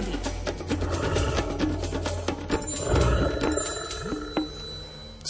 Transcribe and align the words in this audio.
prírody. 0.00 0.28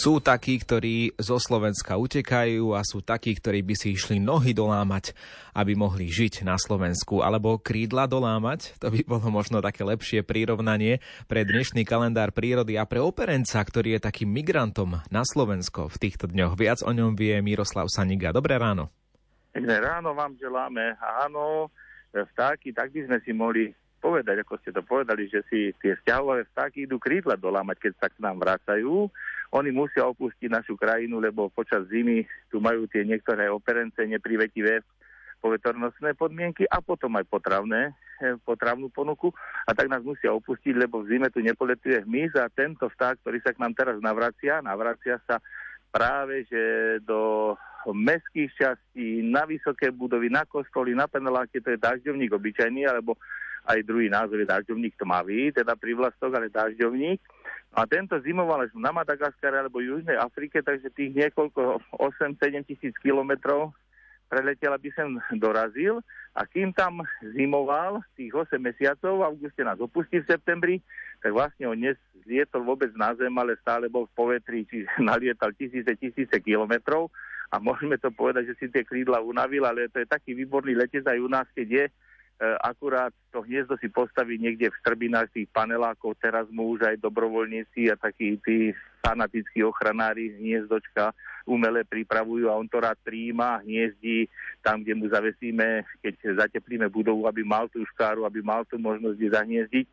Sú 0.01 0.17
takí, 0.17 0.57
ktorí 0.57 1.13
zo 1.21 1.37
Slovenska 1.37 1.93
utekajú 1.93 2.73
a 2.73 2.81
sú 2.81 3.05
takí, 3.05 3.37
ktorí 3.37 3.61
by 3.61 3.77
si 3.77 3.93
išli 3.93 4.17
nohy 4.17 4.49
dolámať, 4.49 5.13
aby 5.53 5.77
mohli 5.77 6.09
žiť 6.09 6.41
na 6.41 6.57
Slovensku. 6.57 7.21
Alebo 7.21 7.61
krídla 7.61 8.09
dolámať, 8.09 8.81
to 8.81 8.89
by 8.89 9.05
bolo 9.05 9.29
možno 9.29 9.61
také 9.61 9.85
lepšie 9.85 10.25
prirovnanie 10.25 11.05
pre 11.29 11.45
dnešný 11.45 11.85
kalendár 11.85 12.33
prírody 12.33 12.81
a 12.81 12.89
pre 12.89 12.97
operenca, 12.97 13.61
ktorý 13.61 14.01
je 14.01 14.05
takým 14.09 14.33
migrantom 14.33 15.05
na 15.13 15.21
Slovensko 15.21 15.93
v 15.93 15.99
týchto 16.01 16.25
dňoch. 16.33 16.57
Viac 16.57 16.81
o 16.81 16.89
ňom 16.89 17.13
vie 17.13 17.37
Miroslav 17.45 17.85
Saniga. 17.85 18.33
Dobré 18.33 18.57
ráno. 18.57 18.89
Pekné 19.53 19.85
ráno 19.85 20.17
vám 20.17 20.33
želáme. 20.33 20.97
Áno, 20.97 21.69
vtáky, 22.09 22.73
tak 22.73 22.89
by 22.89 23.05
sme 23.05 23.17
si 23.21 23.37
mohli 23.37 23.69
povedať, 24.01 24.41
ako 24.41 24.57
ste 24.59 24.73
to 24.73 24.81
povedali, 24.81 25.29
že 25.29 25.45
si 25.45 25.69
tie 25.77 25.93
vzťahové 26.01 26.49
vtáky 26.49 26.89
idú 26.89 26.97
krídla 26.97 27.37
dolámať, 27.37 27.77
keď 27.77 27.93
sa 28.01 28.07
k 28.09 28.17
nám 28.17 28.41
vracajú. 28.41 29.05
Oni 29.53 29.69
musia 29.69 30.09
opustiť 30.09 30.49
našu 30.49 30.73
krajinu, 30.73 31.21
lebo 31.21 31.53
počas 31.53 31.85
zimy 31.93 32.25
tu 32.49 32.57
majú 32.57 32.89
tie 32.89 33.05
niektoré 33.05 33.47
operence 33.53 34.01
neprivetivé 34.01 34.81
povetornostné 35.41 36.13
podmienky 36.17 36.69
a 36.69 36.81
potom 36.81 37.17
aj 37.17 37.25
potravné, 37.29 37.93
eh, 38.21 38.37
potravnú 38.41 38.93
ponuku. 38.93 39.33
A 39.65 39.73
tak 39.73 39.89
nás 39.89 40.01
musia 40.05 40.33
opustiť, 40.33 40.73
lebo 40.77 41.01
v 41.01 41.17
zime 41.17 41.27
tu 41.33 41.41
nepoletuje 41.41 42.05
hmyz 42.05 42.37
a 42.37 42.49
tento 42.49 42.89
vták, 42.89 43.21
ktorý 43.21 43.37
sa 43.41 43.53
k 43.53 43.61
nám 43.61 43.73
teraz 43.73 43.97
navracia, 44.01 44.61
navracia 44.61 45.17
sa 45.25 45.41
práve 45.91 46.47
že 46.47 46.63
do 47.03 47.53
mestských 47.89 48.53
častí, 48.53 49.25
na 49.25 49.43
vysoké 49.49 49.89
budovy, 49.89 50.29
na 50.29 50.45
kostoly, 50.45 50.93
na 50.93 51.09
paneláke, 51.09 51.57
to 51.57 51.73
je 51.73 51.81
dažďovník 51.81 52.29
obyčajný, 52.29 52.85
alebo 52.85 53.17
aj 53.67 53.79
druhý 53.85 54.09
názov 54.09 54.41
je 54.41 54.49
dažďovník 54.49 54.97
tmavý, 54.97 55.53
teda 55.53 55.77
privlastok, 55.77 56.33
ale 56.33 56.49
dažďovník. 56.49 57.21
A 57.71 57.87
tento 57.87 58.19
zimoval 58.19 58.67
až 58.67 58.71
na 58.75 58.91
Madagaskare 58.91 59.55
alebo 59.55 59.79
Južnej 59.79 60.19
Afrike, 60.19 60.59
takže 60.59 60.91
tých 60.91 61.15
niekoľko 61.15 61.79
8-7 61.95 62.67
tisíc 62.67 62.91
kilometrov 62.99 63.71
preletel, 64.27 64.71
aby 64.71 64.91
sem 64.95 65.07
dorazil 65.39 65.99
a 66.31 66.47
kým 66.47 66.71
tam 66.71 67.03
zimoval 67.35 67.99
tých 68.15 68.31
8 68.31 68.55
mesiacov, 68.55 69.19
v 69.19 69.27
auguste 69.27 69.61
nás 69.67 69.75
opustí 69.79 70.23
v 70.23 70.29
septembri, 70.31 70.75
tak 71.19 71.35
vlastne 71.35 71.67
on 71.67 71.75
nezlietol 71.75 72.63
vôbec 72.63 72.91
na 72.95 73.11
zem, 73.19 73.31
ale 73.35 73.59
stále 73.59 73.91
bol 73.91 74.07
v 74.07 74.15
povetri, 74.15 74.63
či 74.63 74.87
nalietal 75.03 75.51
tisíce, 75.51 75.91
tisíce 75.99 76.39
kilometrov 76.39 77.11
a 77.51 77.59
môžeme 77.59 77.99
to 77.99 78.07
povedať, 78.15 78.55
že 78.55 78.57
si 78.63 78.65
tie 78.71 78.87
krídla 78.87 79.19
unavil, 79.19 79.67
ale 79.67 79.91
to 79.91 79.99
je 79.99 80.07
taký 80.07 80.31
výborný 80.31 80.79
letec 80.79 81.03
aj 81.03 81.19
u 81.19 81.27
nás, 81.27 81.47
keď 81.51 81.67
je 81.67 81.85
akurát 82.61 83.13
to 83.29 83.45
hniezdo 83.45 83.77
si 83.77 83.85
postaví 83.85 84.41
niekde 84.41 84.73
v 84.73 84.79
strbinách 84.81 85.29
tých 85.29 85.47
panelákov, 85.53 86.17
teraz 86.17 86.49
mu 86.49 86.73
už 86.73 86.89
aj 86.89 86.97
dobrovoľníci 86.97 87.93
a 87.93 87.95
takí 87.95 88.41
tí 88.41 88.73
fanatickí 89.05 89.61
ochranári 89.65 90.33
hniezdočka 90.37 91.13
umele 91.45 91.81
pripravujú 91.85 92.49
a 92.49 92.57
on 92.57 92.69
to 92.69 92.81
rád 92.81 92.97
príjima, 93.01 93.61
hniezdí 93.65 94.29
tam, 94.61 94.81
kde 94.81 94.93
mu 94.93 95.05
zavesíme, 95.09 95.85
keď 96.01 96.37
zateplíme 96.45 96.85
budovu, 96.89 97.25
aby 97.25 97.41
mal 97.41 97.65
tú 97.69 97.81
škáru, 97.93 98.25
aby 98.25 98.45
mal 98.45 98.61
tú 98.69 98.77
možnosť 98.77 99.17
zahniezdiť 99.21 99.87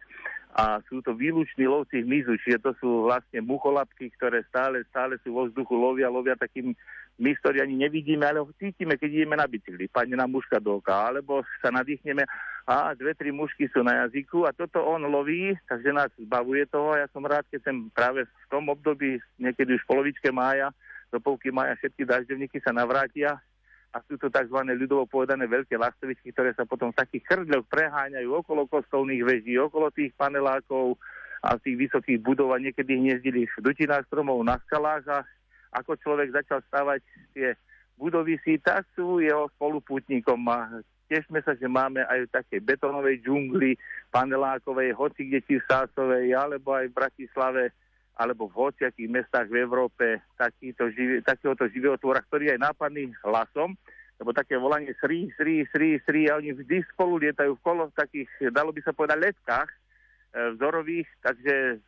a 0.59 0.83
sú 0.91 0.99
to 1.07 1.15
výluční 1.15 1.71
lovci 1.71 2.03
hmyzu, 2.03 2.35
čiže 2.43 2.59
to 2.59 2.75
sú 2.83 3.07
vlastne 3.07 3.39
mucholapky, 3.47 4.11
ktoré 4.19 4.43
stále, 4.51 4.83
stále 4.91 5.15
sú 5.23 5.31
vo 5.31 5.47
vzduchu, 5.47 5.71
lovia, 5.71 6.11
lovia 6.11 6.35
takým 6.35 6.75
my, 7.19 7.31
ktorí 7.39 7.63
ani 7.63 7.79
nevidíme, 7.79 8.27
ale 8.27 8.43
ho 8.43 8.51
cítime, 8.59 8.99
keď 8.99 9.23
ideme 9.23 9.39
na 9.39 9.47
bicykli, 9.47 9.87
padne 9.87 10.19
nám 10.19 10.35
muška 10.35 10.59
do 10.59 10.83
oka, 10.83 10.91
alebo 10.91 11.47
sa 11.63 11.71
nadýchneme 11.71 12.27
a 12.67 12.91
dve, 12.99 13.15
tri 13.15 13.31
mušky 13.31 13.71
sú 13.71 13.87
na 13.87 14.07
jazyku 14.07 14.51
a 14.51 14.55
toto 14.55 14.83
on 14.83 15.07
loví, 15.07 15.55
takže 15.71 15.95
nás 15.95 16.11
zbavuje 16.19 16.67
toho. 16.67 16.99
Ja 16.99 17.07
som 17.15 17.23
rád, 17.23 17.47
keď 17.55 17.63
som 17.63 17.95
práve 17.95 18.27
v 18.27 18.47
tom 18.51 18.67
období, 18.67 19.23
niekedy 19.39 19.79
už 19.79 19.83
v 19.87 19.91
polovičke 19.95 20.35
mája, 20.35 20.75
do 21.15 21.23
polky 21.23 21.55
mája 21.55 21.79
všetky 21.79 22.03
dažďovníky 22.03 22.59
sa 22.67 22.75
navrátia 22.75 23.39
a 23.89 24.05
sú 24.05 24.21
to 24.21 24.29
tzv. 24.29 24.59
ľudovo 24.69 25.09
povedané 25.09 25.49
veľké 25.49 25.81
lastovičky, 25.81 26.31
ktoré 26.37 26.53
sa 26.53 26.69
potom 26.69 26.93
v 26.93 27.01
takých 27.01 27.25
chrdľoch 27.25 27.65
preháňajú 27.73 28.29
okolo 28.45 28.69
kostolných 28.69 29.25
veží, 29.25 29.57
okolo 29.57 29.89
tých 29.89 30.13
panelákov 30.15 31.01
a 31.41 31.57
tých 31.57 31.89
vysokých 31.89 32.21
budov 32.21 32.53
a 32.53 32.61
niekedy 32.61 32.99
hniezdili 33.01 33.49
v 33.49 33.57
dutinách 33.65 34.05
stromov 34.11 34.43
na 34.45 34.61
skalách 34.69 35.07
a 35.09 35.19
ako 35.73 35.97
človek 36.01 36.37
začal 36.37 36.61
stavať 36.69 37.01
tie 37.33 37.57
budovy 37.97 38.37
si, 38.45 38.61
tak 38.61 38.85
sú 38.93 39.25
jeho 39.25 39.49
spolupútnikom 39.57 40.39
a 40.53 40.85
tešme 41.09 41.41
sa, 41.41 41.57
že 41.57 41.67
máme 41.67 42.05
aj 42.05 42.29
v 42.29 42.33
takej 42.37 42.61
betonovej 42.63 43.25
džungli, 43.25 43.75
panelákovej, 44.13 44.93
hoci 44.93 45.27
kde 45.27 45.41
či 45.49 45.55
v 45.59 45.67
Sásovej, 45.67 46.37
alebo 46.37 46.77
aj 46.77 46.93
v 46.93 46.97
Bratislave 46.97 47.63
alebo 48.19 48.51
v 48.51 48.59
hociakých 48.59 49.09
mestách 49.09 49.47
v 49.47 49.63
Európe 49.63 50.19
živi, 50.91 51.23
takéhoto 51.23 51.71
živého 51.71 51.95
tvora, 52.03 52.19
ktorý 52.27 52.51
je 52.51 52.55
aj 52.59 52.65
nápadný 52.67 53.15
hlasom, 53.23 53.79
lebo 54.19 54.35
také 54.35 54.59
volanie 54.59 54.91
srí, 54.99 55.31
srí, 55.39 55.63
srí, 55.71 56.03
srí 56.03 56.27
a 56.27 56.43
oni 56.43 56.51
vždy 56.59 56.83
spolu 56.91 57.23
lietajú 57.23 57.55
v 57.55 57.63
kolo 57.63 57.87
v 57.87 57.95
takých, 57.95 58.31
dalo 58.51 58.75
by 58.75 58.81
sa 58.83 58.91
povedať, 58.91 59.31
letkách 59.31 59.71
e, 59.71 59.77
vzorových, 60.59 61.07
takže 61.23 61.79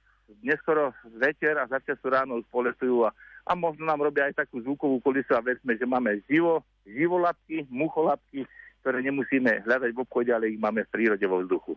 neskoro 0.46 0.94
večer 1.18 1.58
a 1.58 1.66
začasu 1.66 2.06
ráno 2.06 2.38
spoletujú 2.47 3.02
a, 3.02 3.10
a 3.50 3.58
možno 3.58 3.82
nám 3.82 4.06
robia 4.06 4.30
aj 4.30 4.47
takú 4.47 4.62
zvukovú 4.62 5.02
kulisu 5.02 5.34
a 5.34 5.42
vedzme, 5.42 5.74
že 5.74 5.82
máme 5.82 6.22
živo, 6.30 6.62
živolapky, 6.86 7.66
mucholapky, 7.66 8.47
ktoré 8.86 9.02
nemusíme 9.02 9.66
hľadať 9.66 9.91
v 9.91 10.02
obchode, 10.06 10.30
ale 10.30 10.54
ich 10.54 10.62
máme 10.62 10.86
v 10.86 10.92
prírode 10.94 11.26
vo 11.26 11.42
vzduchu. 11.42 11.74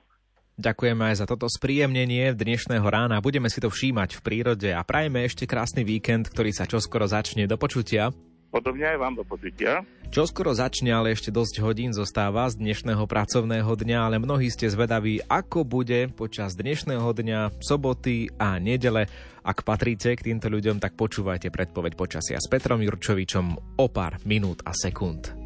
Ďakujeme 0.63 1.11
aj 1.11 1.15
za 1.19 1.25
toto 1.27 1.51
spríjemnenie 1.51 2.31
dnešného 2.31 2.87
rána. 2.87 3.19
Budeme 3.19 3.51
si 3.51 3.59
to 3.59 3.67
všímať 3.67 4.15
v 4.15 4.23
prírode 4.23 4.71
a 4.71 4.79
prajme 4.79 5.27
ešte 5.27 5.43
krásny 5.43 5.83
víkend, 5.83 6.31
ktorý 6.31 6.55
sa 6.55 6.63
čoskoro 6.63 7.03
začne. 7.03 7.51
Do 7.51 7.59
počutia. 7.59 8.15
Podobne 8.47 8.95
aj 8.95 8.97
vám 9.01 9.19
do 9.19 9.27
počutia. 9.27 9.83
Čo 10.07 10.23
skoro 10.23 10.55
začne, 10.55 10.95
ale 10.95 11.11
ešte 11.11 11.35
dosť 11.35 11.59
hodín 11.59 11.91
zostáva 11.91 12.47
z 12.47 12.63
dnešného 12.63 13.03
pracovného 13.03 13.67
dňa, 13.75 13.97
ale 14.07 14.23
mnohí 14.23 14.47
ste 14.47 14.71
zvedaví, 14.71 15.19
ako 15.27 15.67
bude 15.67 16.07
počas 16.15 16.55
dnešného 16.55 17.11
dňa, 17.11 17.59
soboty 17.59 18.31
a 18.39 18.55
nedele. 18.55 19.11
Ak 19.43 19.67
patríte 19.67 20.15
k 20.15 20.31
týmto 20.31 20.47
ľuďom, 20.47 20.79
tak 20.79 20.95
počúvajte 20.95 21.51
predpoveď 21.51 21.99
počasia 21.99 22.39
s 22.39 22.47
Petrom 22.47 22.79
Jurčovičom 22.79 23.75
o 23.83 23.85
pár 23.91 24.15
minút 24.23 24.63
a 24.63 24.71
sekúnd. 24.71 25.42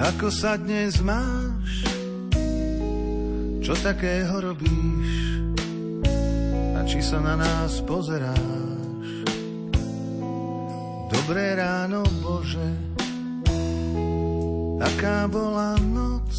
Ako 0.00 0.32
sa 0.32 0.56
dnes 0.56 0.96
máš? 1.04 1.84
Čo 3.60 3.76
takého 3.84 4.32
robíš? 4.40 5.12
A 6.72 6.80
či 6.88 7.04
sa 7.04 7.20
na 7.20 7.36
nás 7.36 7.84
pozeráš? 7.84 9.28
Dobré 11.12 11.52
ráno, 11.52 12.00
Bože, 12.24 12.64
aká 14.80 15.28
bola 15.28 15.76
noc? 15.84 16.32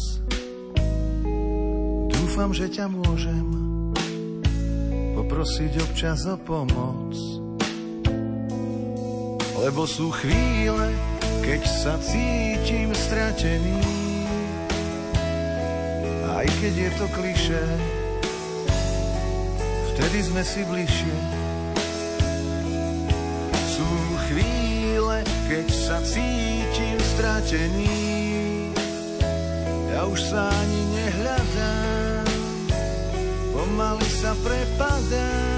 Dúfam, 2.10 2.50
že 2.50 2.66
ťa 2.66 2.90
môžem 2.90 3.46
poprosiť 5.14 5.78
občas 5.86 6.26
o 6.26 6.34
pomoc. 6.34 7.14
Lebo 9.54 9.86
sú 9.86 10.10
chvíle, 10.10 10.90
keď 11.42 11.62
sa 11.66 11.98
cítim 11.98 12.94
stratený. 12.94 13.82
Aj 16.32 16.46
keď 16.62 16.74
je 16.86 16.90
to 16.96 17.06
kliše, 17.10 17.64
vtedy 19.92 20.18
sme 20.22 20.42
si 20.46 20.60
bližšie. 20.64 21.16
Sú 23.74 23.90
chvíle, 24.30 25.26
keď 25.50 25.66
sa 25.70 25.98
cítim 26.06 26.98
stratený. 27.18 27.90
Ja 29.92 30.06
už 30.08 30.18
sa 30.22 30.48
ani 30.48 30.80
nehľadám, 30.94 32.26
pomaly 33.52 34.08
sa 34.08 34.32
prepadám. 34.40 35.51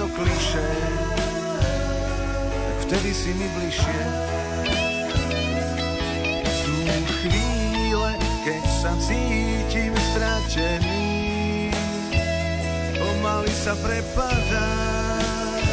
To 0.00 0.08
kliše, 0.16 0.68
vtedy 2.84 3.10
si 3.12 3.36
mi 3.36 3.48
bližšie. 3.52 4.00
Sú 6.64 6.76
chvíle, 7.20 8.12
keď 8.48 8.62
sa 8.80 8.92
cítim 8.96 9.92
stratený, 10.16 11.72
pomaly 12.96 13.52
sa 13.52 13.76
prepadám 13.80 15.64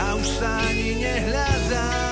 a 0.00 0.04
už 0.16 0.28
sa 0.40 0.48
ani 0.68 0.96
nehľadám. 0.96 2.07